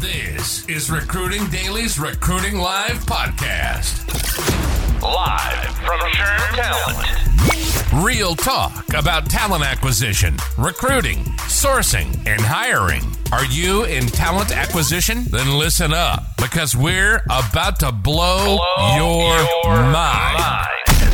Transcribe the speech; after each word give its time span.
This 0.00 0.66
is 0.66 0.90
Recruiting 0.90 1.46
Daily's 1.48 1.98
Recruiting 1.98 2.56
Live 2.56 3.04
podcast. 3.04 4.08
Live 5.02 5.76
from 5.76 6.00
SHRM 6.00 6.54
Talent. 6.56 8.02
Real 8.02 8.34
talk 8.34 8.94
about 8.94 9.28
talent 9.28 9.62
acquisition, 9.62 10.38
recruiting, 10.56 11.18
sourcing, 11.50 12.16
and 12.26 12.40
hiring. 12.40 13.02
Are 13.30 13.44
you 13.44 13.84
in 13.84 14.06
talent 14.06 14.56
acquisition? 14.56 15.24
Then 15.24 15.58
listen 15.58 15.92
up 15.92 16.34
because 16.38 16.74
we're 16.74 17.22
about 17.28 17.78
to 17.80 17.92
blow, 17.92 18.56
blow 18.56 18.96
your, 18.96 19.36
your 19.64 19.82
mind. 19.82 20.38
mind. 20.38 20.66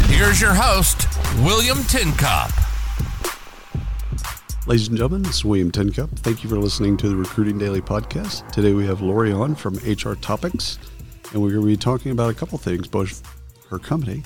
Here's 0.07 0.41
your 0.41 0.55
host, 0.55 1.09
William 1.41 1.79
Tincup. 1.79 2.53
Ladies 4.67 4.89
and 4.89 4.97
gentlemen, 4.97 5.23
this 5.23 5.37
is 5.37 5.45
William 5.45 5.71
Tincup. 5.71 6.11
Thank 6.19 6.43
you 6.43 6.51
for 6.51 6.59
listening 6.59 6.97
to 6.97 7.09
the 7.09 7.15
Recruiting 7.15 7.57
Daily 7.57 7.81
podcast. 7.81 8.51
Today 8.51 8.73
we 8.73 8.85
have 8.85 9.01
Lori 9.01 9.31
on 9.31 9.55
from 9.55 9.77
HR 9.77 10.15
Topics, 10.15 10.81
and 11.33 11.41
we're 11.41 11.51
going 11.53 11.61
to 11.61 11.67
be 11.69 11.77
talking 11.77 12.11
about 12.11 12.31
a 12.31 12.35
couple 12.35 12.59
things, 12.59 12.89
both 12.89 13.23
her 13.71 13.79
company 13.79 14.25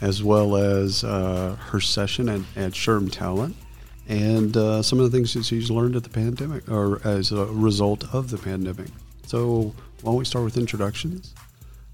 as 0.00 0.20
well 0.20 0.56
as 0.56 1.04
uh, 1.04 1.56
her 1.60 1.78
session 1.78 2.28
at, 2.28 2.40
at 2.56 2.72
SHRM 2.72 3.12
Talent 3.12 3.54
and 4.08 4.56
uh, 4.56 4.82
some 4.82 4.98
of 4.98 5.08
the 5.08 5.16
things 5.16 5.32
that 5.34 5.44
she's 5.44 5.70
learned 5.70 5.94
at 5.94 6.02
the 6.02 6.08
pandemic 6.08 6.68
or 6.68 7.00
as 7.06 7.30
a 7.30 7.46
result 7.46 8.12
of 8.12 8.30
the 8.30 8.38
pandemic. 8.38 8.88
So, 9.26 9.72
why 10.02 10.10
don't 10.10 10.16
we 10.16 10.24
start 10.24 10.44
with 10.44 10.56
introductions? 10.56 11.36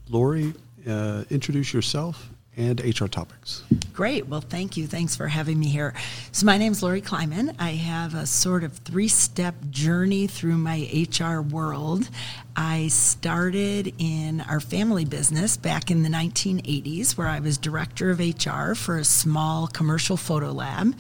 Lori, 0.09 0.55
uh, 0.88 1.24
introduce 1.29 1.74
yourself 1.74 2.30
and 2.57 2.81
HR 2.81 3.07
topics. 3.07 3.63
Great. 3.93 4.27
Well, 4.27 4.41
thank 4.41 4.77
you. 4.77 4.87
Thanks 4.87 5.17
for 5.17 5.29
having 5.29 5.59
me 5.59 5.69
here. 5.69 5.95
So, 6.33 6.47
my 6.47 6.59
name 6.59 6.73
is 6.73 6.83
Lori 6.83 7.01
Kleiman. 7.01 7.57
I 7.59 7.71
have 7.71 8.15
a 8.15 8.27
sort 8.27 8.65
of 8.65 8.73
three 8.79 9.09
step 9.09 9.55
journey 9.71 10.27
through 10.27 10.57
my 10.59 10.89
HR 10.93 11.41
world. 11.41 12.09
I 12.57 12.89
started 12.89 13.93
in 13.99 14.41
our 14.43 14.61
family 14.61 15.05
business 15.05 15.57
back 15.57 15.91
in 15.91 16.02
the 16.02 16.09
1980s, 16.09 17.16
where 17.16 17.29
I 17.29 17.41
was 17.41 17.59
director 17.59 18.11
of 18.11 18.21
HR 18.21 18.74
for 18.74 18.99
a 18.99 19.05
small 19.05 19.66
commercial 19.66 20.16
photo 20.16 20.52
lab 20.52 20.95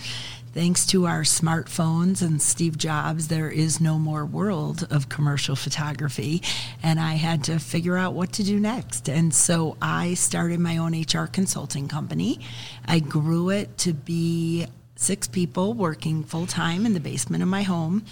thanks 0.54 0.86
to 0.86 1.04
our 1.04 1.22
smartphones 1.22 2.22
and 2.22 2.40
Steve 2.40 2.78
Jobs, 2.78 3.26
there 3.26 3.50
is 3.50 3.80
no 3.80 3.98
more 3.98 4.24
world 4.24 4.86
of 4.88 5.08
commercial 5.08 5.56
photography. 5.56 6.40
And 6.80 7.00
I 7.00 7.14
had 7.14 7.42
to 7.44 7.58
figure 7.58 7.96
out 7.96 8.14
what 8.14 8.32
to 8.34 8.44
do 8.44 8.60
next. 8.60 9.08
And 9.08 9.34
so 9.34 9.76
I 9.82 10.14
started 10.14 10.60
my 10.60 10.76
own 10.76 10.94
HR 10.94 11.26
consulting 11.26 11.88
company. 11.88 12.38
I 12.86 13.00
grew 13.00 13.50
it 13.50 13.76
to 13.78 13.92
be 13.92 14.66
six 15.04 15.28
people 15.28 15.74
working 15.74 16.24
full 16.24 16.46
time 16.46 16.86
in 16.86 16.94
the 16.94 17.00
basement 17.00 17.42
of 17.42 17.48
my 17.48 17.62
home. 17.62 18.04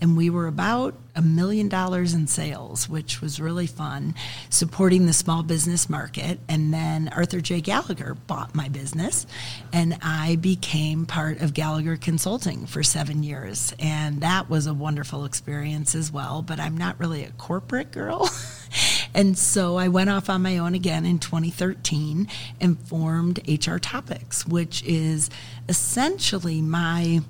And 0.00 0.16
we 0.16 0.30
were 0.30 0.46
about 0.46 0.94
a 1.16 1.22
million 1.22 1.68
dollars 1.68 2.14
in 2.14 2.26
sales, 2.26 2.88
which 2.88 3.20
was 3.20 3.40
really 3.40 3.66
fun, 3.66 4.14
supporting 4.50 5.06
the 5.06 5.12
small 5.12 5.42
business 5.42 5.88
market. 5.90 6.38
And 6.48 6.72
then 6.72 7.08
Arthur 7.08 7.40
J. 7.40 7.60
Gallagher 7.60 8.14
bought 8.14 8.54
my 8.54 8.68
business, 8.68 9.26
and 9.72 9.98
I 10.02 10.36
became 10.36 11.06
part 11.06 11.40
of 11.40 11.54
Gallagher 11.54 11.96
Consulting 11.96 12.66
for 12.66 12.82
seven 12.82 13.22
years. 13.22 13.74
And 13.78 14.20
that 14.20 14.48
was 14.48 14.66
a 14.66 14.74
wonderful 14.74 15.24
experience 15.24 15.94
as 15.94 16.12
well. 16.12 16.42
But 16.42 16.60
I'm 16.60 16.76
not 16.76 17.00
really 17.00 17.24
a 17.24 17.30
corporate 17.32 17.90
girl. 17.90 18.30
And 19.16 19.36
so 19.38 19.76
I 19.76 19.88
went 19.88 20.10
off 20.10 20.28
on 20.28 20.42
my 20.42 20.58
own 20.58 20.74
again 20.74 21.06
in 21.06 21.18
2013 21.18 22.28
and 22.60 22.78
formed 22.78 23.40
HR 23.48 23.78
Topics, 23.78 24.46
which 24.46 24.82
is 24.84 25.30
essentially 25.70 26.60
my 26.60 27.22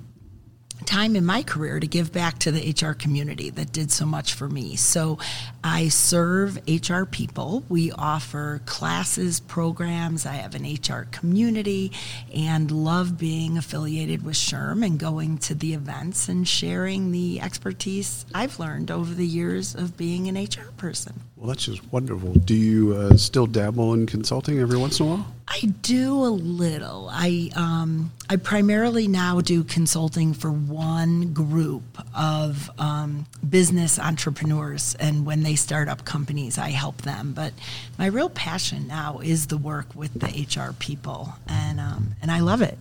time 0.85 1.15
in 1.15 1.25
my 1.25 1.43
career 1.43 1.79
to 1.79 1.87
give 1.87 2.11
back 2.11 2.39
to 2.39 2.51
the 2.51 2.71
HR 2.71 2.93
community 2.93 3.49
that 3.49 3.71
did 3.71 3.91
so 3.91 4.05
much 4.05 4.33
for 4.33 4.47
me. 4.47 4.75
So 4.75 5.17
I 5.63 5.87
serve 5.87 6.59
HR 6.67 7.03
people. 7.03 7.63
We 7.67 7.91
offer 7.91 8.61
classes, 8.65 9.39
programs. 9.39 10.25
I 10.25 10.33
have 10.33 10.55
an 10.55 10.63
HR 10.63 11.07
community 11.11 11.91
and 12.33 12.69
love 12.69 13.17
being 13.17 13.57
affiliated 13.57 14.23
with 14.23 14.35
SHRM 14.35 14.85
and 14.85 14.99
going 14.99 15.37
to 15.39 15.55
the 15.55 15.73
events 15.73 16.29
and 16.29 16.47
sharing 16.47 17.11
the 17.11 17.41
expertise 17.41 18.25
I've 18.33 18.59
learned 18.59 18.91
over 18.91 19.13
the 19.13 19.25
years 19.25 19.73
of 19.73 19.97
being 19.97 20.27
an 20.27 20.35
HR 20.35 20.71
person. 20.77 21.21
Well, 21.37 21.49
that's 21.49 21.65
just 21.65 21.91
wonderful. 21.93 22.33
Do 22.33 22.55
you 22.55 22.95
uh, 22.95 23.15
still 23.15 23.45
dabble 23.45 23.93
in 23.93 24.07
consulting 24.07 24.59
every 24.59 24.77
once 24.77 24.99
in 24.99 25.05
a 25.05 25.09
while? 25.09 25.35
I 25.47 25.59
do 25.81 26.15
a 26.25 26.33
little. 26.33 27.09
I 27.11 27.51
um, 27.55 28.11
I 28.27 28.37
primarily 28.37 29.07
now 29.07 29.39
do 29.41 29.63
consulting 29.63 30.33
for 30.33 30.51
one 30.51 31.33
group 31.33 31.83
of 32.15 32.71
um, 32.79 33.27
business 33.47 33.99
entrepreneurs, 33.99 34.95
and 34.99 35.27
when 35.27 35.43
they 35.43 35.55
start 35.55 35.87
up 35.87 36.05
companies, 36.05 36.57
I 36.57 36.71
help 36.71 37.03
them. 37.03 37.33
But 37.33 37.53
my 37.99 38.07
real 38.07 38.29
passion 38.29 38.87
now 38.87 39.19
is 39.19 39.47
the 39.47 39.57
work 39.57 39.93
with 39.93 40.13
the 40.15 40.27
HR 40.27 40.73
people, 40.73 41.35
and 41.47 41.79
um, 41.79 42.15
and 42.19 42.31
I 42.31 42.39
love 42.39 42.63
it 42.63 42.79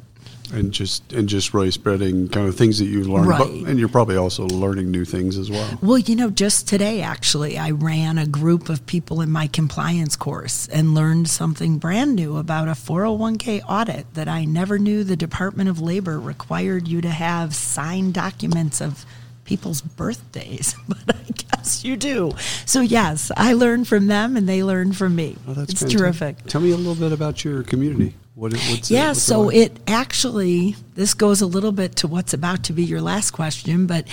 and 0.52 0.72
just 0.72 1.12
and 1.12 1.28
just 1.28 1.52
really 1.52 1.70
spreading 1.70 2.28
kind 2.28 2.46
of 2.46 2.56
things 2.56 2.78
that 2.78 2.84
you've 2.84 3.08
learned 3.08 3.26
right. 3.26 3.50
and 3.50 3.78
you're 3.78 3.88
probably 3.88 4.16
also 4.16 4.46
learning 4.46 4.90
new 4.90 5.04
things 5.04 5.36
as 5.36 5.50
well 5.50 5.78
well 5.82 5.98
you 5.98 6.14
know 6.14 6.30
just 6.30 6.68
today 6.68 7.02
actually 7.02 7.58
i 7.58 7.70
ran 7.70 8.16
a 8.16 8.26
group 8.26 8.68
of 8.68 8.86
people 8.86 9.20
in 9.20 9.30
my 9.30 9.46
compliance 9.48 10.14
course 10.14 10.68
and 10.68 10.94
learned 10.94 11.28
something 11.28 11.78
brand 11.78 12.14
new 12.14 12.36
about 12.36 12.68
a 12.68 12.72
401k 12.72 13.60
audit 13.68 14.06
that 14.14 14.28
i 14.28 14.44
never 14.44 14.78
knew 14.78 15.02
the 15.02 15.16
department 15.16 15.68
of 15.68 15.80
labor 15.80 16.18
required 16.20 16.86
you 16.86 17.00
to 17.00 17.10
have 17.10 17.54
signed 17.54 18.14
documents 18.14 18.80
of 18.80 19.04
people's 19.46 19.80
birthdays, 19.80 20.74
but 20.88 21.16
I 21.16 21.32
guess 21.32 21.84
you 21.84 21.96
do. 21.96 22.32
So 22.66 22.82
yes, 22.82 23.30
I 23.36 23.54
learned 23.54 23.88
from 23.88 24.08
them 24.08 24.36
and 24.36 24.48
they 24.48 24.62
learned 24.62 24.96
from 24.96 25.16
me. 25.16 25.36
Oh, 25.48 25.54
that's 25.54 25.70
it's 25.70 25.80
fantastic. 25.82 25.98
terrific. 25.98 26.46
Tell 26.46 26.60
me 26.60 26.72
a 26.72 26.76
little 26.76 26.96
bit 26.96 27.12
about 27.12 27.44
your 27.44 27.62
community. 27.62 28.14
What, 28.36 28.52
what's 28.52 28.90
yeah, 28.90 29.06
it, 29.06 29.08
what's 29.08 29.22
so 29.22 29.48
it, 29.48 29.56
it 29.56 29.80
actually 29.86 30.76
this 30.94 31.14
goes 31.14 31.40
a 31.40 31.46
little 31.46 31.72
bit 31.72 31.96
to 31.96 32.06
what's 32.06 32.34
about 32.34 32.64
to 32.64 32.74
be 32.74 32.84
your 32.84 33.00
last 33.00 33.30
question, 33.30 33.86
but 33.86 34.06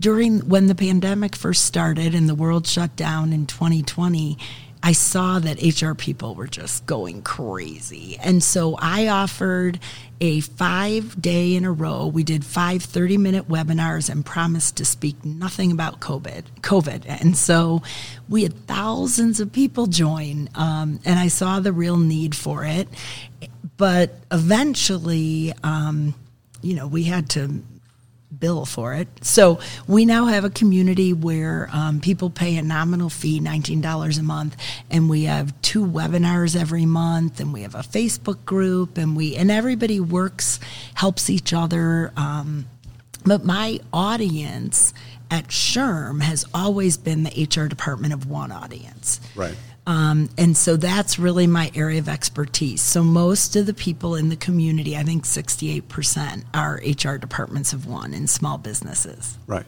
during 0.00 0.40
when 0.48 0.66
the 0.66 0.74
pandemic 0.74 1.36
first 1.36 1.64
started 1.64 2.12
and 2.12 2.28
the 2.28 2.34
world 2.34 2.66
shut 2.66 2.96
down 2.96 3.32
in 3.32 3.46
2020 3.46 4.36
I 4.82 4.92
saw 4.92 5.38
that 5.38 5.62
HR 5.62 5.94
people 5.94 6.34
were 6.34 6.46
just 6.46 6.86
going 6.86 7.22
crazy. 7.22 8.16
And 8.22 8.42
so 8.42 8.76
I 8.80 9.08
offered 9.08 9.78
a 10.20 10.40
five 10.40 11.20
day 11.20 11.54
in 11.54 11.64
a 11.64 11.72
row. 11.72 12.06
We 12.06 12.24
did 12.24 12.44
five 12.44 12.82
30 12.82 13.18
minute 13.18 13.48
webinars 13.48 14.08
and 14.08 14.24
promised 14.24 14.76
to 14.78 14.84
speak 14.84 15.22
nothing 15.24 15.70
about 15.70 16.00
COVID. 16.00 16.44
COVID. 16.62 17.04
And 17.06 17.36
so 17.36 17.82
we 18.28 18.42
had 18.42 18.66
thousands 18.66 19.40
of 19.40 19.52
people 19.52 19.86
join. 19.86 20.48
Um, 20.54 21.00
and 21.04 21.18
I 21.18 21.28
saw 21.28 21.60
the 21.60 21.72
real 21.72 21.98
need 21.98 22.34
for 22.34 22.64
it. 22.64 22.88
But 23.76 24.14
eventually, 24.30 25.52
um, 25.62 26.14
you 26.62 26.74
know, 26.74 26.86
we 26.86 27.04
had 27.04 27.30
to 27.30 27.62
bill 28.40 28.64
for 28.64 28.94
it. 28.94 29.08
So 29.22 29.60
we 29.86 30.04
now 30.04 30.24
have 30.26 30.44
a 30.44 30.50
community 30.50 31.12
where 31.12 31.68
um, 31.72 32.00
people 32.00 32.30
pay 32.30 32.56
a 32.56 32.62
nominal 32.62 33.10
fee, 33.10 33.40
$19 33.40 34.18
a 34.18 34.22
month, 34.22 34.56
and 34.90 35.08
we 35.08 35.24
have 35.24 35.60
two 35.62 35.86
webinars 35.86 36.60
every 36.60 36.86
month, 36.86 37.38
and 37.38 37.52
we 37.52 37.62
have 37.62 37.74
a 37.74 37.80
Facebook 37.80 38.44
group, 38.44 38.98
and 38.98 39.16
we 39.16 39.36
and 39.36 39.50
everybody 39.50 40.00
works, 40.00 40.58
helps 40.94 41.30
each 41.30 41.52
other. 41.52 42.12
Um, 42.16 42.66
but 43.24 43.44
my 43.44 43.80
audience 43.92 44.92
at 45.30 45.48
SHRM 45.48 46.22
has 46.22 46.44
always 46.52 46.96
been 46.96 47.22
the 47.22 47.44
HR 47.44 47.68
department 47.68 48.12
of 48.12 48.26
one 48.26 48.50
audience. 48.50 49.20
Right. 49.36 49.54
Um, 49.90 50.28
and 50.38 50.56
so 50.56 50.76
that's 50.76 51.18
really 51.18 51.48
my 51.48 51.72
area 51.74 51.98
of 51.98 52.08
expertise. 52.08 52.80
So 52.80 53.02
most 53.02 53.56
of 53.56 53.66
the 53.66 53.74
people 53.74 54.14
in 54.14 54.28
the 54.28 54.36
community, 54.36 54.96
I 54.96 55.02
think 55.02 55.24
68% 55.24 56.44
are 56.54 56.80
HR 56.84 57.18
departments 57.18 57.72
of 57.72 57.88
one 57.88 58.14
in 58.14 58.28
small 58.28 58.56
businesses. 58.56 59.36
Right. 59.48 59.66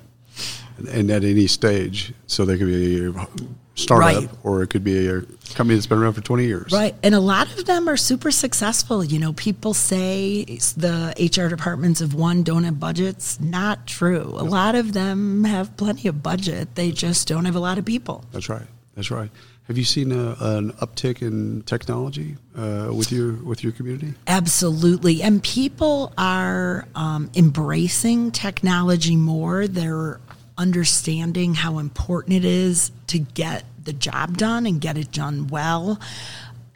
And 0.92 1.10
at 1.10 1.24
any 1.24 1.48
stage, 1.48 2.14
so 2.28 2.44
they 2.44 2.56
could 2.56 2.68
be 2.68 3.04
a 3.04 3.28
startup 3.74 4.14
right. 4.14 4.30
or 4.44 4.62
it 4.62 4.70
could 4.70 4.84
be 4.84 5.08
a 5.08 5.22
company 5.54 5.74
that's 5.74 5.88
been 5.88 5.98
around 5.98 6.12
for 6.12 6.20
20 6.20 6.44
years. 6.44 6.70
Right. 6.70 6.94
And 7.02 7.16
a 7.16 7.20
lot 7.20 7.52
of 7.58 7.64
them 7.64 7.88
are 7.88 7.96
super 7.96 8.30
successful. 8.30 9.02
You 9.02 9.18
know, 9.18 9.32
people 9.32 9.74
say 9.74 10.44
the 10.44 11.14
HR 11.18 11.48
departments 11.48 12.00
of 12.00 12.14
one 12.14 12.44
don't 12.44 12.62
have 12.62 12.78
budgets. 12.78 13.40
Not 13.40 13.88
true. 13.88 14.36
A 14.36 14.44
lot 14.44 14.76
of 14.76 14.92
them 14.92 15.42
have 15.42 15.76
plenty 15.76 16.06
of 16.06 16.22
budget. 16.22 16.76
They 16.76 16.92
just 16.92 17.26
don't 17.26 17.44
have 17.44 17.56
a 17.56 17.60
lot 17.60 17.76
of 17.76 17.84
people. 17.84 18.24
That's 18.30 18.48
right. 18.48 18.68
That's 18.94 19.10
right. 19.10 19.30
Have 19.68 19.78
you 19.78 19.84
seen 19.84 20.10
a, 20.10 20.36
an 20.40 20.72
uptick 20.72 21.22
in 21.22 21.62
technology 21.62 22.36
uh, 22.56 22.90
with 22.92 23.12
your 23.12 23.34
with 23.34 23.62
your 23.62 23.72
community? 23.72 24.14
Absolutely, 24.26 25.22
and 25.22 25.42
people 25.42 26.12
are 26.18 26.86
um, 26.94 27.30
embracing 27.36 28.32
technology 28.32 29.16
more. 29.16 29.68
They're 29.68 30.20
understanding 30.58 31.54
how 31.54 31.78
important 31.78 32.36
it 32.36 32.44
is 32.44 32.90
to 33.06 33.18
get 33.18 33.64
the 33.84 33.92
job 33.92 34.36
done 34.36 34.66
and 34.66 34.80
get 34.80 34.96
it 34.96 35.12
done 35.12 35.46
well. 35.46 36.00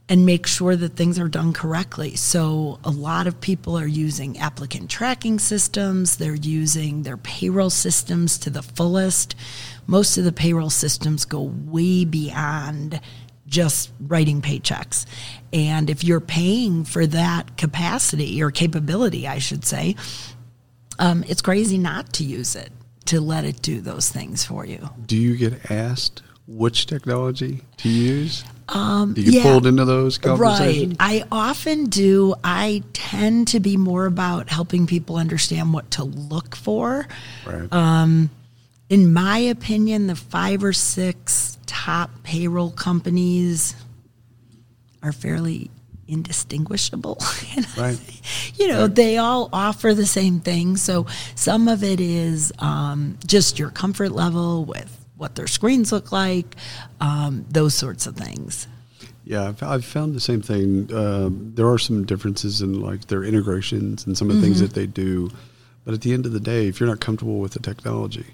And 0.09 0.25
make 0.25 0.47
sure 0.47 0.77
that 0.77 0.95
things 0.95 1.19
are 1.19 1.29
done 1.29 1.53
correctly. 1.53 2.15
So, 2.15 2.79
a 2.85 2.91
lot 2.91 3.27
of 3.27 3.41
people 3.41 3.77
are 3.77 3.87
using 3.87 4.39
applicant 4.39 4.89
tracking 4.89 5.39
systems, 5.39 6.17
they're 6.17 6.35
using 6.35 7.03
their 7.03 7.17
payroll 7.17 7.71
systems 7.71 8.39
to 8.39 8.51
the 8.51 8.63
fullest. 8.63 9.35
Most 9.87 10.17
of 10.17 10.25
the 10.25 10.33
payroll 10.33 10.71
systems 10.71 11.25
go 11.25 11.43
way 11.43 12.05
beyond 12.05 13.01
just 13.47 13.91
writing 14.01 14.43
paychecks. 14.43 15.07
And 15.53 15.89
if 15.89 16.03
you're 16.03 16.21
paying 16.21 16.85
for 16.85 17.07
that 17.07 17.57
capacity 17.57 18.43
or 18.43 18.51
capability, 18.51 19.27
I 19.29 19.39
should 19.39 19.65
say, 19.65 19.97
um, 20.99 21.25
it's 21.29 21.43
crazy 21.43 21.79
not 21.79 22.13
to 22.15 22.25
use 22.25 22.57
it, 22.57 22.73
to 23.07 23.21
let 23.21 23.45
it 23.45 23.63
do 23.63 23.81
those 23.81 24.09
things 24.09 24.45
for 24.45 24.67
you. 24.67 24.89
Do 25.07 25.17
you 25.17 25.37
get 25.37 25.71
asked 25.71 26.23
which 26.47 26.87
technology 26.87 27.63
to 27.79 27.89
use? 27.89 28.45
Um, 28.69 29.15
do 29.15 29.23
you 29.23 29.33
yeah, 29.33 29.43
pulled 29.43 29.67
into 29.67 29.85
those 29.85 30.19
conversations? 30.19 30.97
Right. 30.99 31.23
I 31.23 31.25
often 31.31 31.85
do. 31.85 32.35
I 32.43 32.83
tend 32.93 33.49
to 33.49 33.61
be 33.61 33.77
more 33.77 34.07
about 34.07 34.49
helping 34.49 34.87
people 34.87 35.17
understand 35.17 35.73
what 35.73 35.91
to 35.93 36.05
look 36.05 36.57
for. 36.57 37.07
Right. 37.47 37.73
Um, 37.73 38.31
in 38.89 39.13
my 39.13 39.39
opinion, 39.39 40.07
the 40.07 40.17
five 40.17 40.65
or 40.65 40.73
six 40.73 41.59
top 41.67 42.11
payroll 42.23 42.71
companies 42.71 43.75
are 45.03 45.13
fairly 45.13 45.71
indistinguishable. 46.09 47.19
right. 47.77 47.99
you 48.57 48.69
know, 48.69 48.83
right. 48.83 48.95
they 48.95 49.19
all 49.19 49.49
offer 49.53 49.95
the 49.95 50.07
same 50.07 50.41
thing. 50.41 50.77
So 50.77 51.07
some 51.35 51.69
of 51.69 51.83
it 51.85 52.01
is 52.01 52.53
um, 52.59 53.19
just 53.27 53.59
your 53.59 53.71
comfort 53.71 54.11
level 54.11 54.65
with 54.65 55.06
what 55.17 55.35
their 55.35 55.47
screens 55.47 55.93
look 55.93 56.13
like, 56.13 56.57
um, 57.01 57.47
those 57.51 57.75
sorts 57.75 58.07
of 58.07 58.17
things. 58.17 58.67
Yeah, 59.25 59.49
I've, 59.49 59.63
I've 59.63 59.85
found 59.85 60.15
the 60.15 60.21
same 60.21 60.41
thing. 60.41 60.95
Um, 60.95 61.53
there 61.57 61.69
are 61.69 61.79
some 61.79 62.07
differences 62.07 62.63
in 62.63 62.81
like 62.81 63.07
their 63.07 63.25
integrations 63.25 64.07
and 64.07 64.17
some 64.17 64.31
of 64.31 64.37
the 64.37 64.43
mm-hmm. 64.43 64.53
things 64.53 64.61
that 64.61 64.75
they 64.75 64.87
do, 64.87 65.31
but 65.85 65.95
at 65.95 66.03
the 66.03 66.13
end 66.13 66.27
of 66.27 66.33
the 66.33 66.41
day, 66.41 66.69
if 66.69 66.79
you're 66.79 66.89
not 66.89 67.01
comfortable 67.01 67.41
with 67.41 67.53
the 67.53 67.59
technology, 67.59 68.27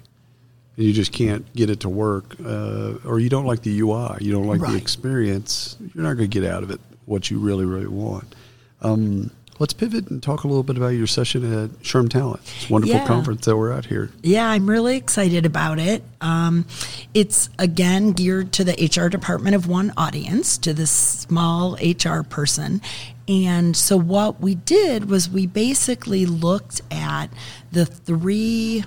and 0.75 0.85
you 0.85 0.93
just 0.93 1.11
can't 1.11 1.51
get 1.55 1.69
it 1.69 1.79
to 1.81 1.89
work, 1.89 2.35
uh, 2.45 2.93
or 3.05 3.19
you 3.19 3.29
don't 3.29 3.45
like 3.45 3.61
the 3.61 3.79
UI, 3.79 4.17
you 4.21 4.31
don't 4.31 4.47
like 4.47 4.61
right. 4.61 4.71
the 4.71 4.77
experience, 4.77 5.77
you're 5.93 6.03
not 6.03 6.13
going 6.13 6.29
to 6.29 6.39
get 6.39 6.49
out 6.49 6.63
of 6.63 6.71
it 6.71 6.79
what 7.05 7.29
you 7.29 7.39
really, 7.39 7.65
really 7.65 7.87
want. 7.87 8.35
Um, 8.81 9.31
let's 9.59 9.73
pivot 9.73 10.09
and 10.09 10.21
talk 10.21 10.43
a 10.43 10.47
little 10.47 10.63
bit 10.63 10.77
about 10.77 10.89
your 10.89 11.07
session 11.07 11.43
at 11.43 11.69
SHRM 11.81 12.09
Talent. 12.09 12.41
It's 12.43 12.69
a 12.69 12.73
wonderful 12.73 12.95
yeah. 12.95 13.07
conference 13.07 13.45
that 13.45 13.55
we're 13.55 13.71
at 13.71 13.85
here. 13.85 14.09
Yeah, 14.21 14.47
I'm 14.47 14.69
really 14.69 14.97
excited 14.97 15.45
about 15.45 15.79
it. 15.79 16.03
Um, 16.21 16.65
it's 17.13 17.49
again 17.59 18.11
geared 18.11 18.51
to 18.53 18.63
the 18.63 18.73
HR 18.73 19.09
department 19.09 19.55
of 19.55 19.67
one 19.67 19.93
audience, 19.97 20.57
to 20.59 20.73
the 20.73 20.87
small 20.87 21.77
HR 21.81 22.23
person. 22.23 22.81
And 23.27 23.75
so 23.75 23.95
what 23.95 24.41
we 24.41 24.55
did 24.55 25.09
was 25.09 25.29
we 25.29 25.47
basically 25.47 26.25
looked 26.25 26.81
at 26.91 27.27
the 27.71 27.85
three 27.85 28.83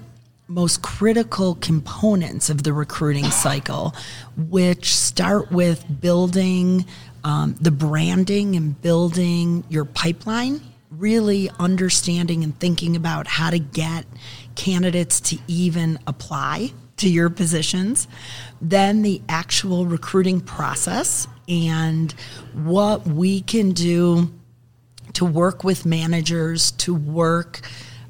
most 0.48 0.82
critical 0.82 1.56
components 1.56 2.50
of 2.50 2.62
the 2.62 2.72
recruiting 2.72 3.24
cycle, 3.24 3.94
which 4.36 4.94
start 4.94 5.50
with 5.50 5.84
building 6.00 6.84
um, 7.26 7.56
the 7.60 7.72
branding 7.72 8.54
and 8.54 8.80
building 8.80 9.64
your 9.68 9.84
pipeline, 9.84 10.60
really 10.92 11.50
understanding 11.58 12.44
and 12.44 12.56
thinking 12.60 12.94
about 12.94 13.26
how 13.26 13.50
to 13.50 13.58
get 13.58 14.06
candidates 14.54 15.20
to 15.20 15.38
even 15.48 15.98
apply 16.06 16.70
to 16.98 17.08
your 17.08 17.28
positions, 17.28 18.06
then 18.62 19.02
the 19.02 19.20
actual 19.28 19.86
recruiting 19.86 20.40
process 20.40 21.26
and 21.48 22.12
what 22.54 23.04
we 23.08 23.40
can 23.40 23.72
do 23.72 24.32
to 25.14 25.24
work 25.24 25.64
with 25.64 25.84
managers 25.84 26.70
to 26.70 26.94
work 26.94 27.60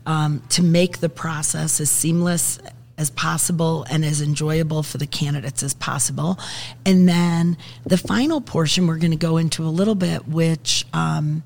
um, 0.05 0.43
to 0.51 0.63
make 0.63 0.99
the 0.99 1.09
process 1.09 1.81
as 1.81 1.91
seamless 1.91 2.59
as 2.99 3.11
possible 3.11 3.85
and 3.91 4.05
as 4.05 4.21
enjoyable 4.21 4.83
for 4.83 4.99
the 4.99 5.07
candidates 5.07 5.63
as 5.63 5.75
possible. 5.75 6.39
And 6.85 7.09
then 7.09 7.57
the 7.85 7.99
final 7.99 8.41
portion 8.41 8.87
we're 8.87 8.99
going 8.99 9.11
to 9.11 9.17
go 9.17 9.37
into 9.37 9.65
a 9.65 9.69
little 9.69 9.95
bit, 9.95 10.27
which 10.27 10.87
um, 10.93 11.43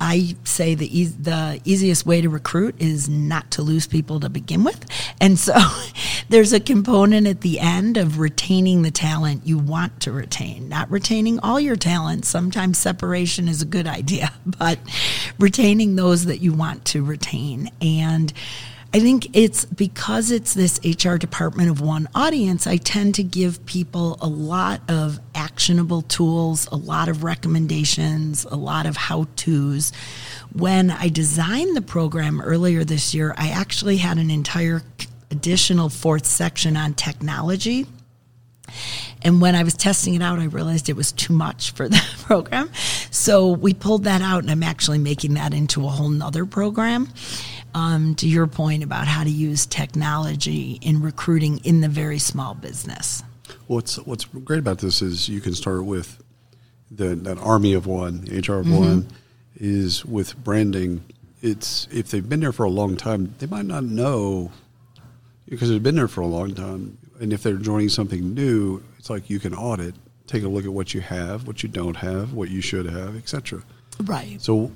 I 0.00 0.36
say 0.44 0.74
the 0.74 1.00
e- 1.00 1.04
the 1.06 1.60
easiest 1.64 2.04
way 2.04 2.20
to 2.20 2.28
recruit 2.28 2.76
is 2.78 3.08
not 3.08 3.50
to 3.52 3.62
lose 3.62 3.86
people 3.86 4.20
to 4.20 4.28
begin 4.28 4.64
with. 4.64 4.84
And 5.20 5.38
so 5.38 5.54
there's 6.28 6.52
a 6.52 6.60
component 6.60 7.26
at 7.26 7.40
the 7.40 7.60
end 7.60 7.96
of 7.96 8.18
retaining 8.18 8.82
the 8.82 8.90
talent 8.90 9.46
you 9.46 9.58
want 9.58 10.00
to 10.00 10.12
retain, 10.12 10.68
not 10.68 10.90
retaining 10.90 11.38
all 11.40 11.58
your 11.58 11.76
talent. 11.76 12.24
Sometimes 12.24 12.78
separation 12.78 13.48
is 13.48 13.62
a 13.62 13.66
good 13.66 13.86
idea, 14.00 14.32
but 14.44 14.78
retaining 15.38 15.96
those 15.96 16.26
that 16.26 16.38
you 16.38 16.52
want 16.52 16.84
to 16.86 17.04
retain. 17.04 17.70
And 17.80 18.32
I 18.94 19.00
think 19.00 19.36
it's 19.36 19.64
because 19.64 20.30
it's 20.30 20.54
this 20.54 20.78
HR 20.84 21.16
department 21.16 21.68
of 21.68 21.80
one 21.80 22.08
audience, 22.14 22.68
I 22.68 22.76
tend 22.76 23.16
to 23.16 23.24
give 23.24 23.66
people 23.66 24.16
a 24.20 24.28
lot 24.28 24.82
of 24.88 25.18
actionable 25.34 26.02
tools, 26.02 26.68
a 26.70 26.76
lot 26.76 27.08
of 27.08 27.24
recommendations, 27.24 28.44
a 28.44 28.54
lot 28.54 28.86
of 28.86 28.96
how 28.96 29.26
to's. 29.34 29.90
When 30.52 30.92
I 30.92 31.08
designed 31.08 31.76
the 31.76 31.82
program 31.82 32.40
earlier 32.40 32.84
this 32.84 33.12
year, 33.12 33.34
I 33.36 33.48
actually 33.48 33.96
had 33.96 34.18
an 34.18 34.30
entire 34.30 34.82
additional 35.28 35.88
fourth 35.88 36.24
section 36.24 36.76
on 36.76 36.94
technology. 36.94 37.88
And 39.22 39.40
when 39.40 39.56
I 39.56 39.64
was 39.64 39.74
testing 39.74 40.14
it 40.14 40.22
out, 40.22 40.38
I 40.38 40.44
realized 40.44 40.88
it 40.88 40.94
was 40.94 41.10
too 41.10 41.32
much 41.32 41.72
for 41.72 41.88
the 41.88 42.00
program. 42.22 42.70
So 43.10 43.48
we 43.48 43.74
pulled 43.74 44.04
that 44.04 44.22
out, 44.22 44.44
and 44.44 44.52
I'm 44.52 44.62
actually 44.62 44.98
making 44.98 45.34
that 45.34 45.52
into 45.52 45.84
a 45.84 45.88
whole 45.88 46.10
nother 46.10 46.46
program 46.46 47.08
um, 47.74 48.14
to 48.16 48.28
your 48.28 48.46
point 48.46 48.82
about 48.82 49.06
how 49.06 49.24
to 49.24 49.30
use 49.30 49.66
technology 49.66 50.78
in 50.80 51.02
recruiting 51.02 51.58
in 51.58 51.80
the 51.80 51.88
very 51.88 52.18
small 52.18 52.54
business. 52.54 53.22
What's 53.66 53.96
what's 53.98 54.24
great 54.24 54.60
about 54.60 54.78
this 54.78 55.02
is 55.02 55.28
you 55.28 55.40
can 55.40 55.54
start 55.54 55.84
with 55.84 56.22
the 56.90 57.14
that 57.16 57.38
army 57.38 57.74
of 57.74 57.86
one, 57.86 58.22
HR 58.30 58.60
of 58.60 58.66
mm-hmm. 58.66 58.76
one, 58.76 59.08
is 59.56 60.04
with 60.04 60.36
branding. 60.42 61.04
It's 61.42 61.88
if 61.90 62.10
they've 62.10 62.26
been 62.26 62.40
there 62.40 62.52
for 62.52 62.64
a 62.64 62.70
long 62.70 62.96
time, 62.96 63.34
they 63.38 63.46
might 63.46 63.66
not 63.66 63.84
know 63.84 64.50
because 65.48 65.68
they've 65.68 65.82
been 65.82 65.96
there 65.96 66.08
for 66.08 66.20
a 66.20 66.26
long 66.26 66.54
time. 66.54 66.98
And 67.20 67.32
if 67.32 67.42
they're 67.42 67.56
joining 67.56 67.88
something 67.88 68.34
new, 68.34 68.82
it's 68.98 69.10
like 69.10 69.30
you 69.30 69.38
can 69.38 69.54
audit, 69.54 69.94
take 70.26 70.42
a 70.42 70.48
look 70.48 70.64
at 70.64 70.72
what 70.72 70.94
you 70.94 71.00
have, 71.00 71.46
what 71.46 71.62
you 71.62 71.68
don't 71.68 71.96
have, 71.96 72.32
what 72.32 72.50
you 72.50 72.60
should 72.60 72.86
have, 72.86 73.16
etc. 73.16 73.62
Right. 74.02 74.40
So 74.40 74.72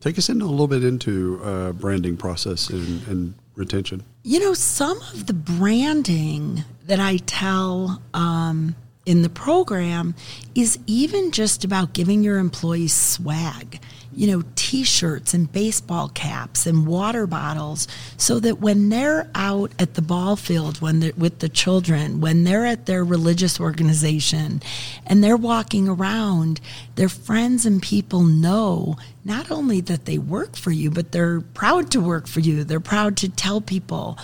Take 0.00 0.18
us 0.18 0.28
in 0.28 0.40
a 0.40 0.46
little 0.46 0.68
bit 0.68 0.84
into 0.84 1.40
uh, 1.42 1.72
branding 1.72 2.16
process 2.16 2.70
and, 2.70 3.06
and, 3.08 3.34
retention. 3.56 4.04
You 4.22 4.38
know, 4.38 4.54
some 4.54 5.00
of 5.12 5.26
the 5.26 5.32
branding 5.32 6.62
that 6.86 7.00
I 7.00 7.16
tell 7.16 8.00
um, 8.14 8.76
in 9.04 9.22
the 9.22 9.28
program 9.28 10.14
is 10.54 10.78
even 10.86 11.32
just 11.32 11.64
about 11.64 11.92
giving 11.92 12.22
your 12.22 12.38
employees 12.38 12.92
swag 12.92 13.80
you 14.18 14.26
know, 14.26 14.42
t 14.56 14.82
shirts 14.82 15.32
and 15.32 15.52
baseball 15.52 16.08
caps 16.08 16.66
and 16.66 16.88
water 16.88 17.24
bottles 17.24 17.86
so 18.16 18.40
that 18.40 18.60
when 18.60 18.88
they're 18.88 19.30
out 19.36 19.70
at 19.78 19.94
the 19.94 20.02
ball 20.02 20.34
field 20.34 20.80
when 20.80 21.12
with 21.16 21.38
the 21.38 21.48
children, 21.48 22.20
when 22.20 22.42
they're 22.42 22.66
at 22.66 22.86
their 22.86 23.04
religious 23.04 23.60
organization 23.60 24.60
and 25.06 25.22
they're 25.22 25.36
walking 25.36 25.88
around, 25.88 26.60
their 26.96 27.08
friends 27.08 27.64
and 27.64 27.80
people 27.80 28.24
know 28.24 28.96
not 29.24 29.52
only 29.52 29.80
that 29.82 30.04
they 30.04 30.18
work 30.18 30.56
for 30.56 30.72
you, 30.72 30.90
but 30.90 31.12
they're 31.12 31.40
proud 31.40 31.88
to 31.92 32.00
work 32.00 32.26
for 32.26 32.40
you. 32.40 32.64
They're 32.64 32.80
proud 32.80 33.16
to 33.18 33.28
tell 33.28 33.60
people. 33.60 34.18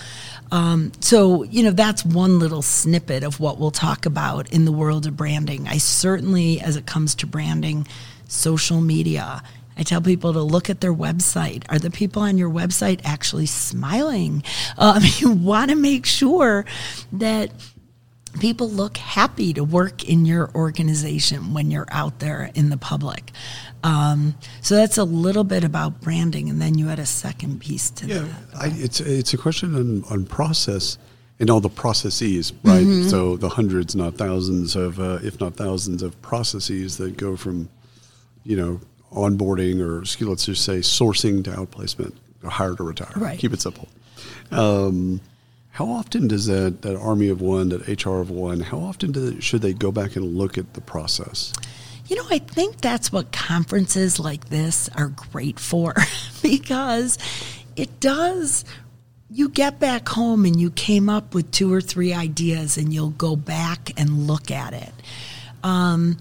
Um, 0.51 0.91
so, 0.99 1.45
you 1.45 1.63
know, 1.63 1.71
that's 1.71 2.05
one 2.05 2.41
little 2.41 2.63
snippet 2.63 3.23
of 3.23 3.39
what 3.39 3.61
we'll 3.61 3.71
talk 3.71 4.07
about 4.07 4.51
in 4.51 4.65
the 4.65 4.73
world 4.73 5.07
of 5.07 5.17
branding. 5.17 5.69
I 5.69 5.79
certainly, 5.79 6.61
as 6.61 6.75
it 6.75 6.85
comes 6.85 7.15
to 7.17 7.29
branding, 7.29 7.87
social 8.27 8.81
media 8.81 9.43
I 9.77 9.83
tell 9.83 10.01
people 10.01 10.33
to 10.33 10.43
look 10.43 10.71
at 10.71 10.81
their 10.81 10.95
website. 10.95 11.65
Are 11.69 11.79
the 11.79 11.91
people 11.91 12.23
on 12.23 12.39
your 12.39 12.51
website 12.51 13.01
actually 13.05 13.47
smiling? 13.47 14.43
Um, 14.77 15.03
you 15.19 15.31
want 15.31 15.71
to 15.71 15.77
make 15.77 16.05
sure 16.05 16.65
that 17.13 17.53
people 18.41 18.69
look 18.69 18.97
happy 18.97 19.53
to 19.55 19.63
work 19.63 20.05
in 20.05 20.25
your 20.25 20.51
organization 20.55 21.55
when 21.55 21.71
you're 21.71 21.87
out 21.91 22.19
there 22.19 22.51
in 22.55 22.71
the 22.71 22.77
public. 22.77 23.31
Um, 23.85 24.35
so 24.63 24.75
that's 24.75 24.99
a 24.99 25.05
little 25.05 25.45
bit 25.45 25.63
about 25.63 26.01
branding, 26.01 26.51
and 26.51 26.61
then 26.61 26.77
you 26.77 26.89
had 26.89 26.99
a 26.99 27.07
second 27.07 27.61
piece 27.61 27.91
to 27.91 28.07
yeah, 28.07 28.19
that. 28.21 28.59
I, 28.59 28.67
it's 28.75 29.01
it's 29.01 29.35
a 29.35 29.39
question 29.39 29.75
on, 29.75 30.05
on 30.11 30.27
process 30.27 30.99
and 31.41 31.51
all 31.51 31.61
the 31.61 31.69
processes, 31.69 32.53
right? 32.63 32.87
Mm-hmm. 32.87 33.09
So 33.09 33.37
the 33.37 33.49
hundreds, 33.49 33.95
not 33.95 34.15
thousands 34.15 34.77
of, 34.77 35.01
uh, 35.01 35.19
if 35.23 35.41
not 35.41 35.57
thousands 35.57 36.03
of 36.03 36.21
processes 36.23 36.97
that 36.99 37.17
go 37.17 37.37
from, 37.37 37.69
you 38.45 38.57
know, 38.57 38.81
onboarding 39.15 39.81
or 39.81 40.01
let's 40.27 40.47
just 40.47 40.65
say 40.65 40.79
sourcing 40.79 41.45
to 41.45 41.51
outplacement 41.51 42.15
or 42.43 42.51
hire 42.51 42.75
to 42.75 42.83
retire. 42.83 43.13
Right. 43.17 43.39
Keep 43.39 43.55
it 43.55 43.61
simple. 43.61 43.89
Um, 44.51 45.21
how 45.71 45.87
often 45.87 46.29
does 46.29 46.47
that, 46.47 46.83
that 46.83 46.97
army 46.97 47.29
of 47.29 47.41
one, 47.41 47.71
that 47.71 48.05
HR 48.05 48.21
of 48.21 48.31
one, 48.31 48.61
how 48.61 48.79
often 48.79 49.13
do 49.13 49.31
they, 49.31 49.41
should 49.41 49.63
they 49.63 49.73
go 49.73 49.91
back 49.91 50.15
and 50.17 50.37
look 50.37 50.57
at 50.57 50.75
the 50.75 50.81
process? 50.81 51.53
you 52.07 52.17
know, 52.17 52.27
I 52.31 52.39
think 52.39 52.81
that's 52.81 53.11
what 53.11 53.33
conferences 53.33 54.21
like 54.21 54.49
this 54.49 54.91
are 54.95 55.09
great 55.09 55.59
for 55.59 55.95
because 56.43 57.19
it 57.77 58.01
does. 58.01 58.65
You 59.31 59.49
get 59.49 59.81
back 59.81 60.09
home 60.09 60.45
and 60.45 60.61
you 60.61 60.71
came 60.71 61.09
up 61.09 61.35
with 61.35 61.51
two 61.51 61.73
or 61.73 61.81
three 61.81 62.13
ideas, 62.13 62.77
and 62.77 62.93
you'll 62.93 63.11
go 63.11 63.35
back 63.35 63.93
and 63.97 64.27
look 64.27 64.51
at 64.51 64.75
it. 64.75 64.93
Um, 65.63 66.19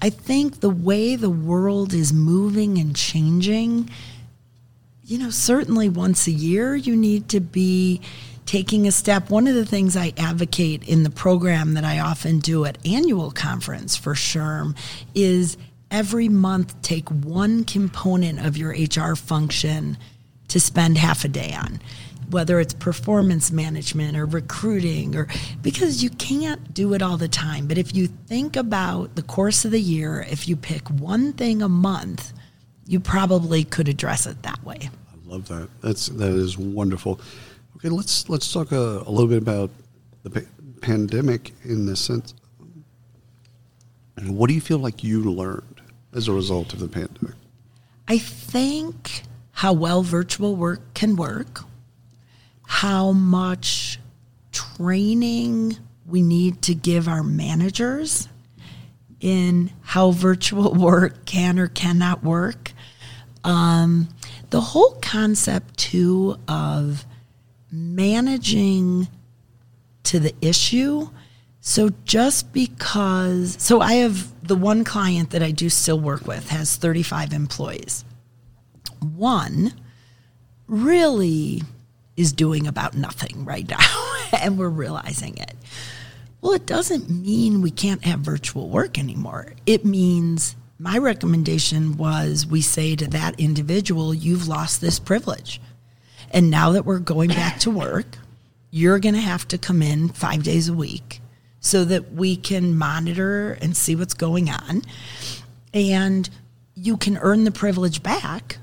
I 0.00 0.10
think 0.10 0.60
the 0.60 0.70
way 0.70 1.16
the 1.16 1.30
world 1.30 1.92
is 1.92 2.12
moving 2.12 2.78
and 2.78 2.94
changing, 2.94 3.90
you 5.02 5.18
know, 5.18 5.30
certainly 5.30 5.88
once 5.88 6.26
a 6.26 6.32
year 6.32 6.76
you 6.76 6.96
need 6.96 7.28
to 7.30 7.40
be 7.40 8.00
taking 8.46 8.86
a 8.86 8.92
step. 8.92 9.28
One 9.28 9.46
of 9.46 9.54
the 9.54 9.66
things 9.66 9.96
I 9.96 10.12
advocate 10.16 10.82
in 10.88 11.02
the 11.02 11.10
program 11.10 11.74
that 11.74 11.84
I 11.84 11.98
often 11.98 12.38
do 12.38 12.64
at 12.64 12.78
annual 12.86 13.30
conference 13.30 13.96
for 13.96 14.14
SHRM 14.14 14.76
is 15.14 15.56
every 15.90 16.28
month 16.28 16.80
take 16.80 17.08
one 17.10 17.64
component 17.64 18.44
of 18.44 18.56
your 18.56 18.70
HR 18.70 19.16
function 19.16 19.98
to 20.48 20.60
spend 20.60 20.96
half 20.96 21.24
a 21.24 21.28
day 21.28 21.54
on 21.54 21.80
whether 22.30 22.60
it's 22.60 22.74
performance 22.74 23.50
management 23.50 24.16
or 24.16 24.26
recruiting 24.26 25.16
or 25.16 25.28
because 25.62 26.02
you 26.02 26.10
can't 26.10 26.74
do 26.74 26.94
it 26.94 27.02
all 27.02 27.16
the 27.16 27.28
time. 27.28 27.66
But 27.66 27.78
if 27.78 27.94
you 27.94 28.06
think 28.06 28.56
about 28.56 29.14
the 29.14 29.22
course 29.22 29.64
of 29.64 29.70
the 29.70 29.80
year 29.80 30.26
if 30.30 30.48
you 30.48 30.56
pick 30.56 30.88
one 30.88 31.32
thing 31.32 31.62
a 31.62 31.68
month 31.68 32.32
you 32.86 33.00
probably 33.00 33.64
could 33.64 33.88
address 33.88 34.26
it 34.26 34.42
that 34.42 34.64
way. 34.64 34.88
I 35.12 35.30
love 35.30 35.48
that. 35.48 35.68
That's 35.82 36.06
that 36.08 36.30
is 36.30 36.56
wonderful. 36.56 37.20
Okay 37.76 37.88
let's 37.88 38.28
let's 38.28 38.52
talk 38.52 38.72
a, 38.72 39.02
a 39.06 39.10
little 39.10 39.28
bit 39.28 39.42
about 39.42 39.70
the 40.22 40.30
pa- 40.30 40.48
pandemic 40.80 41.52
in 41.64 41.86
this 41.86 42.00
sense 42.00 42.34
and 44.18 44.36
what 44.36 44.48
do 44.48 44.54
you 44.54 44.60
feel 44.60 44.78
like 44.78 45.04
you 45.04 45.22
learned 45.22 45.80
as 46.12 46.26
a 46.26 46.32
result 46.32 46.72
of 46.72 46.80
the 46.80 46.88
pandemic? 46.88 47.36
I 48.08 48.18
think 48.18 49.22
how 49.52 49.72
well 49.72 50.02
virtual 50.02 50.56
work 50.56 50.92
can 50.94 51.14
work 51.14 51.64
how 52.70 53.12
much 53.12 53.98
training 54.52 55.74
we 56.06 56.20
need 56.20 56.60
to 56.60 56.74
give 56.74 57.08
our 57.08 57.22
managers 57.22 58.28
in 59.20 59.72
how 59.80 60.10
virtual 60.10 60.74
work 60.74 61.24
can 61.24 61.58
or 61.58 61.66
cannot 61.66 62.22
work. 62.22 62.72
Um, 63.42 64.10
the 64.50 64.60
whole 64.60 64.98
concept, 65.00 65.78
too, 65.78 66.36
of 66.46 67.06
managing 67.72 69.08
to 70.04 70.20
the 70.20 70.34
issue. 70.42 71.08
So 71.62 71.88
just 72.04 72.52
because, 72.52 73.56
so 73.58 73.80
I 73.80 73.94
have 73.94 74.46
the 74.46 74.56
one 74.56 74.84
client 74.84 75.30
that 75.30 75.42
I 75.42 75.52
do 75.52 75.70
still 75.70 75.98
work 75.98 76.26
with 76.26 76.50
has 76.50 76.76
35 76.76 77.32
employees. 77.32 78.04
One 79.00 79.72
really 80.66 81.62
is 82.18 82.32
doing 82.32 82.66
about 82.66 82.94
nothing 82.94 83.44
right 83.44 83.68
now, 83.68 84.16
and 84.40 84.58
we're 84.58 84.68
realizing 84.68 85.38
it. 85.38 85.54
Well, 86.40 86.52
it 86.52 86.66
doesn't 86.66 87.08
mean 87.08 87.62
we 87.62 87.70
can't 87.70 88.04
have 88.04 88.20
virtual 88.20 88.68
work 88.68 88.98
anymore. 88.98 89.54
It 89.66 89.84
means 89.84 90.56
my 90.78 90.98
recommendation 90.98 91.96
was 91.96 92.46
we 92.46 92.60
say 92.60 92.94
to 92.96 93.06
that 93.08 93.38
individual, 93.40 94.12
you've 94.12 94.46
lost 94.46 94.80
this 94.80 94.98
privilege. 94.98 95.60
And 96.30 96.50
now 96.50 96.72
that 96.72 96.84
we're 96.84 96.98
going 96.98 97.30
back 97.30 97.58
to 97.60 97.70
work, 97.70 98.18
you're 98.70 98.98
going 98.98 99.14
to 99.14 99.20
have 99.20 99.48
to 99.48 99.58
come 99.58 99.80
in 99.80 100.08
five 100.08 100.42
days 100.42 100.68
a 100.68 100.74
week 100.74 101.20
so 101.60 101.84
that 101.84 102.12
we 102.12 102.36
can 102.36 102.76
monitor 102.76 103.58
and 103.60 103.76
see 103.76 103.96
what's 103.96 104.14
going 104.14 104.50
on. 104.50 104.82
And 105.72 106.28
you 106.74 106.96
can 106.96 107.16
earn 107.18 107.44
the 107.44 107.50
privilege 107.50 108.02
back. 108.02 108.58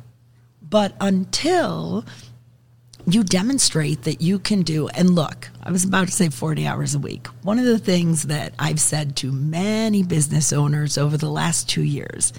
But 0.61 0.95
until 1.01 2.05
you 3.07 3.23
demonstrate 3.23 4.03
that 4.03 4.21
you 4.21 4.39
can 4.39 4.63
do 4.63 4.87
and 4.89 5.11
look 5.11 5.49
i 5.63 5.71
was 5.71 5.83
about 5.83 6.07
to 6.07 6.13
say 6.13 6.29
40 6.29 6.65
hours 6.65 6.95
a 6.95 6.99
week. 6.99 7.27
One 7.43 7.59
of 7.59 7.65
the 7.65 7.79
things 7.79 8.23
that 8.23 8.53
i've 8.57 8.79
said 8.79 9.15
to 9.17 9.31
many 9.31 10.03
business 10.03 10.51
owners 10.51 10.97
over 10.97 11.17
the 11.17 11.29
last 11.29 11.69
two 11.69 11.83
years 11.83 12.33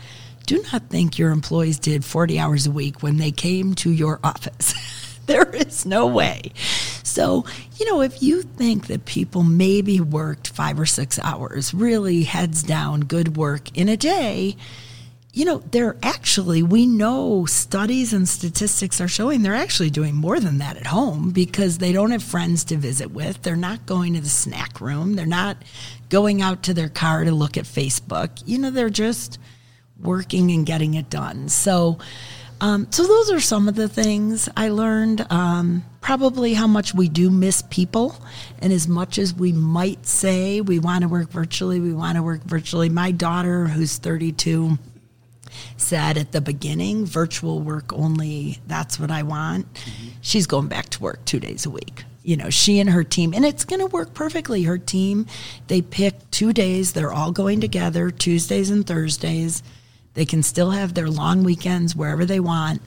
do 0.46 0.62
not 0.72 0.88
think 0.88 1.18
your 1.18 1.30
employees 1.30 1.78
did 1.78 2.04
40 2.04 2.38
hours 2.38 2.66
a 2.66 2.70
week 2.70 3.02
when 3.02 3.16
they 3.16 3.32
came 3.32 3.74
to 3.76 3.90
your 3.90 4.20
office. 4.22 4.74
There 5.26 5.50
is 5.56 5.84
no 5.84 6.06
way. 6.06 6.52
So 7.02 7.44
you 7.78 7.86
know 7.86 8.00
if 8.00 8.22
you 8.22 8.42
think 8.42 8.86
that 8.86 9.06
people 9.06 9.42
maybe 9.42 10.00
worked 10.00 10.46
five 10.50 10.78
or 10.78 10.86
six 10.86 11.18
hours 11.18 11.74
really 11.74 12.22
heads 12.22 12.62
down 12.62 13.00
good 13.00 13.36
work 13.36 13.76
in 13.76 13.88
a 13.88 13.96
day 13.96 14.56
you 15.36 15.44
know, 15.44 15.58
they're 15.70 15.96
actually, 16.02 16.62
we 16.62 16.86
know 16.86 17.44
studies 17.44 18.14
and 18.14 18.26
statistics 18.26 19.02
are 19.02 19.06
showing 19.06 19.42
they're 19.42 19.54
actually 19.54 19.90
doing 19.90 20.14
more 20.14 20.40
than 20.40 20.56
that 20.58 20.78
at 20.78 20.86
home 20.86 21.30
because 21.30 21.76
they 21.76 21.92
don't 21.92 22.10
have 22.10 22.22
friends 22.22 22.64
to 22.64 22.76
visit 22.78 23.10
with. 23.10 23.42
They're 23.42 23.54
not 23.54 23.84
going 23.84 24.14
to 24.14 24.22
the 24.22 24.30
snack 24.30 24.80
room. 24.80 25.12
They're 25.12 25.26
not 25.26 25.58
going 26.08 26.40
out 26.40 26.62
to 26.62 26.74
their 26.74 26.88
car 26.88 27.22
to 27.22 27.32
look 27.32 27.58
at 27.58 27.64
Facebook. 27.64 28.42
You 28.46 28.56
know, 28.56 28.70
they're 28.70 28.88
just 28.88 29.38
working 30.00 30.52
and 30.52 30.64
getting 30.64 30.94
it 30.94 31.10
done. 31.10 31.50
So, 31.50 31.98
um, 32.62 32.90
so 32.90 33.06
those 33.06 33.30
are 33.30 33.40
some 33.40 33.68
of 33.68 33.74
the 33.74 33.90
things 33.90 34.48
I 34.56 34.70
learned. 34.70 35.30
Um, 35.30 35.84
probably 36.00 36.54
how 36.54 36.66
much 36.66 36.94
we 36.94 37.10
do 37.10 37.28
miss 37.28 37.60
people, 37.60 38.18
and 38.60 38.72
as 38.72 38.88
much 38.88 39.18
as 39.18 39.34
we 39.34 39.52
might 39.52 40.06
say 40.06 40.62
we 40.62 40.78
want 40.78 41.02
to 41.02 41.08
work 41.08 41.28
virtually, 41.28 41.78
we 41.78 41.92
want 41.92 42.16
to 42.16 42.22
work 42.22 42.42
virtually. 42.44 42.88
My 42.88 43.10
daughter, 43.10 43.66
who's 43.66 43.98
32, 43.98 44.78
said 45.76 46.16
at 46.16 46.32
the 46.32 46.40
beginning, 46.40 47.06
virtual 47.06 47.60
work 47.60 47.92
only, 47.92 48.58
that's 48.66 48.98
what 48.98 49.10
I 49.10 49.22
want. 49.22 49.72
Mm-hmm. 49.74 50.08
She's 50.20 50.46
going 50.46 50.68
back 50.68 50.88
to 50.90 51.02
work 51.02 51.24
two 51.24 51.40
days 51.40 51.66
a 51.66 51.70
week. 51.70 52.04
You 52.22 52.36
know, 52.36 52.50
she 52.50 52.80
and 52.80 52.90
her 52.90 53.04
team, 53.04 53.32
and 53.34 53.44
it's 53.44 53.64
going 53.64 53.80
to 53.80 53.86
work 53.86 54.12
perfectly. 54.12 54.64
Her 54.64 54.78
team, 54.78 55.26
they 55.68 55.80
pick 55.80 56.28
two 56.32 56.52
days, 56.52 56.92
they're 56.92 57.12
all 57.12 57.30
going 57.30 57.60
together, 57.60 58.10
Tuesdays 58.10 58.70
and 58.70 58.84
Thursdays. 58.84 59.62
They 60.14 60.24
can 60.24 60.42
still 60.42 60.70
have 60.70 60.94
their 60.94 61.08
long 61.10 61.44
weekends 61.44 61.94
wherever 61.94 62.24
they 62.24 62.40
want. 62.40 62.80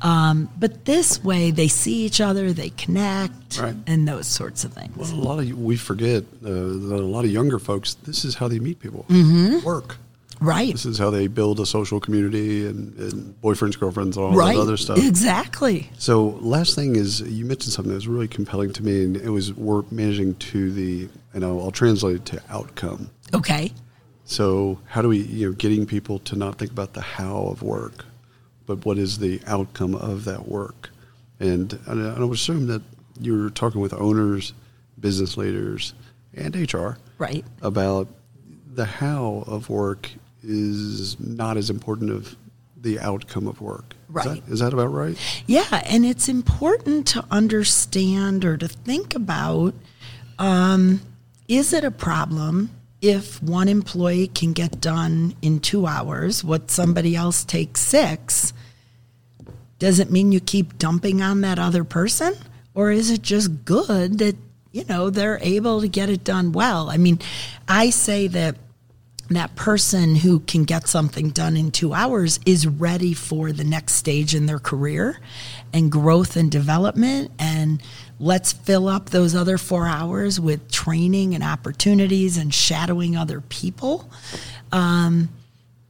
Um, 0.00 0.48
but 0.58 0.86
this 0.86 1.22
way, 1.22 1.50
they 1.50 1.68
see 1.68 2.06
each 2.06 2.18
other, 2.18 2.52
they 2.54 2.70
connect, 2.70 3.60
right. 3.60 3.76
and 3.86 4.08
those 4.08 4.26
sorts 4.26 4.64
of 4.64 4.72
things. 4.72 4.96
Well, 4.96 5.12
a 5.12 5.20
lot 5.22 5.38
of 5.38 5.52
we 5.56 5.76
forget 5.76 6.24
uh, 6.42 6.48
that 6.48 6.98
a 6.98 7.06
lot 7.06 7.26
of 7.26 7.30
younger 7.30 7.58
folks. 7.58 7.94
This 7.94 8.24
is 8.24 8.36
how 8.36 8.48
they 8.48 8.58
meet 8.58 8.80
people. 8.80 9.04
Mm-hmm. 9.10 9.64
Work. 9.66 9.98
Right. 10.42 10.72
This 10.72 10.86
is 10.86 10.98
how 10.98 11.10
they 11.10 11.28
build 11.28 11.60
a 11.60 11.66
social 11.66 12.00
community 12.00 12.66
and, 12.66 12.96
and 12.98 13.40
boyfriends, 13.40 13.78
girlfriends, 13.78 14.16
all 14.16 14.34
right. 14.34 14.56
that 14.56 14.60
other 14.60 14.76
stuff. 14.76 14.98
Exactly. 14.98 15.88
So, 15.98 16.38
last 16.40 16.74
thing 16.74 16.96
is 16.96 17.20
you 17.20 17.44
mentioned 17.44 17.72
something 17.72 17.90
that 17.90 17.96
was 17.96 18.08
really 18.08 18.26
compelling 18.26 18.72
to 18.72 18.82
me, 18.82 19.04
and 19.04 19.16
it 19.16 19.30
was 19.30 19.52
we're 19.52 19.84
managing 19.92 20.34
to 20.34 20.72
the, 20.72 21.08
and 21.32 21.44
I'll, 21.44 21.60
I'll 21.60 21.70
translate 21.70 22.16
it 22.16 22.26
to 22.26 22.42
outcome. 22.48 23.10
Okay. 23.32 23.72
So, 24.24 24.80
how 24.86 25.00
do 25.00 25.08
we, 25.08 25.18
you 25.18 25.48
know, 25.48 25.52
getting 25.52 25.86
people 25.86 26.18
to 26.20 26.36
not 26.36 26.58
think 26.58 26.72
about 26.72 26.94
the 26.94 27.02
how 27.02 27.44
of 27.44 27.62
work, 27.62 28.04
but 28.66 28.84
what 28.84 28.98
is 28.98 29.18
the 29.18 29.40
outcome 29.46 29.94
of 29.94 30.24
that 30.24 30.48
work? 30.48 30.90
And, 31.38 31.78
and 31.86 32.06
I 32.06 32.24
would 32.24 32.34
assume 32.34 32.66
that 32.66 32.82
you're 33.20 33.50
talking 33.50 33.80
with 33.80 33.94
owners, 33.94 34.54
business 34.98 35.36
leaders, 35.36 35.94
and 36.34 36.56
HR, 36.56 36.96
right, 37.18 37.44
about 37.60 38.08
the 38.74 38.86
how 38.86 39.44
of 39.46 39.68
work 39.68 40.10
is 40.42 41.18
not 41.20 41.56
as 41.56 41.70
important 41.70 42.10
of 42.10 42.36
the 42.76 42.98
outcome 42.98 43.46
of 43.46 43.60
work. 43.60 43.94
Right. 44.08 44.26
Is 44.26 44.32
that, 44.32 44.52
is 44.52 44.58
that 44.60 44.72
about 44.72 44.88
right? 44.88 45.16
Yeah, 45.46 45.82
and 45.86 46.04
it's 46.04 46.28
important 46.28 47.06
to 47.08 47.24
understand 47.30 48.44
or 48.44 48.56
to 48.56 48.68
think 48.68 49.14
about 49.14 49.74
um, 50.38 51.00
is 51.48 51.72
it 51.72 51.84
a 51.84 51.90
problem 51.90 52.70
if 53.00 53.42
one 53.42 53.68
employee 53.68 54.28
can 54.28 54.52
get 54.52 54.80
done 54.80 55.34
in 55.42 55.60
two 55.60 55.86
hours 55.86 56.42
what 56.44 56.70
somebody 56.70 57.14
else 57.14 57.44
takes 57.44 57.80
six? 57.80 58.52
Does 59.78 59.98
it 59.98 60.10
mean 60.10 60.32
you 60.32 60.40
keep 60.40 60.78
dumping 60.78 61.22
on 61.22 61.40
that 61.40 61.58
other 61.58 61.84
person? 61.84 62.34
Or 62.74 62.90
is 62.90 63.10
it 63.10 63.22
just 63.22 63.64
good 63.64 64.18
that, 64.18 64.36
you 64.70 64.84
know, 64.84 65.10
they're 65.10 65.38
able 65.42 65.80
to 65.80 65.88
get 65.88 66.08
it 66.08 66.24
done 66.24 66.52
well? 66.52 66.88
I 66.88 66.96
mean, 66.96 67.18
I 67.68 67.90
say 67.90 68.28
that 68.28 68.56
that 69.36 69.54
person 69.56 70.16
who 70.16 70.40
can 70.40 70.64
get 70.64 70.88
something 70.88 71.30
done 71.30 71.56
in 71.56 71.70
two 71.70 71.92
hours 71.92 72.40
is 72.46 72.66
ready 72.66 73.14
for 73.14 73.52
the 73.52 73.64
next 73.64 73.94
stage 73.94 74.34
in 74.34 74.46
their 74.46 74.58
career 74.58 75.20
and 75.72 75.90
growth 75.90 76.36
and 76.36 76.50
development. 76.50 77.30
And 77.38 77.82
let's 78.18 78.52
fill 78.52 78.88
up 78.88 79.10
those 79.10 79.34
other 79.34 79.58
four 79.58 79.86
hours 79.86 80.38
with 80.38 80.70
training 80.70 81.34
and 81.34 81.44
opportunities 81.44 82.36
and 82.36 82.52
shadowing 82.52 83.16
other 83.16 83.40
people. 83.40 84.10
Um, 84.70 85.28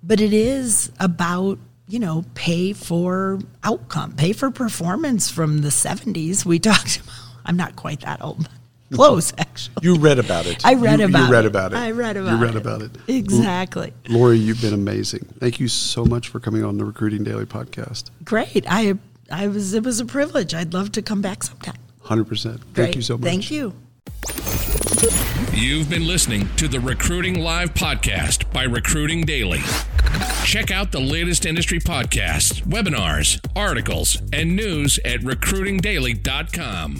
but 0.03 0.21
it 0.21 0.33
is 0.33 0.91
about 0.99 1.59
you 1.89 1.99
know 1.99 2.25
pay 2.35 2.73
for 2.73 3.41
outcome 3.65 4.13
pay 4.13 4.33
for 4.33 4.51
performance 4.51 5.31
from 5.31 5.59
the 5.59 5.69
70s 5.69 6.45
we 6.45 6.59
talked 6.61 6.99
about 6.99 7.15
i'm 7.45 7.57
not 7.57 7.77
quite 7.77 8.01
that 8.01 8.23
old 8.23 8.49
Close, 8.93 9.33
actually. 9.39 9.75
You 9.83 9.97
read 9.97 10.19
about 10.19 10.47
it. 10.47 10.65
I 10.65 10.75
read 10.75 11.01
You- 11.01 11.07
about 11.07 11.27
You 11.27 11.33
read 11.33 11.45
it. 11.45 11.49
about 11.49 11.73
it. 11.73 11.77
I 11.77 11.91
read 11.91 12.17
about 12.17 12.29
it. 12.29 12.33
You 12.33 12.43
read 12.45 12.55
it. 12.55 12.57
about 12.57 12.83
it. 12.83 12.91
Exactly. 13.09 13.93
Lori, 14.09 14.39
you've 14.39 14.61
been 14.61 14.75
amazing. 14.75 15.27
Thank 15.41 15.61
you 15.61 15.69
so 15.69 16.05
much 16.05 16.29
for 16.29 16.41
coming 16.41 16.65
on 16.65 16.79
the 16.79 16.85
Recruiting 16.85 17.25
Daily 17.25 17.47
podcast. 17.47 18.11
Great. 18.25 18.65
I 18.69 18.95
I 19.31 19.49
was 19.49 19.75
it 19.75 19.83
was 19.85 20.01
a 20.01 20.05
privilege. 20.05 20.55
I'd 20.55 20.75
love 20.75 20.93
to 20.93 21.03
come 21.03 21.21
back 21.23 21.43
sometime. 21.43 21.77
100%. 22.05 22.43
Thank 22.43 22.75
Great. 22.75 22.97
you 22.97 23.03
so 23.03 23.17
much. 23.17 23.25
Thank 23.25 23.51
you. 23.51 23.75
You've 25.53 25.89
been 25.91 26.07
listening 26.07 26.49
to 26.57 26.69
the 26.69 26.81
Recruiting 26.81 27.41
Live 27.43 27.75
podcast 27.75 28.51
by 28.53 28.65
Recruiting 28.65 29.23
Daily. 29.23 29.61
Check 30.45 30.71
out 30.71 30.93
the 30.93 31.01
latest 31.01 31.47
industry 31.47 31.79
podcasts, 31.79 32.63
webinars, 32.63 33.39
articles, 33.57 34.21
and 34.33 34.57
news 34.57 34.99
at 35.05 35.21
recruitingdaily.com. 35.21 36.91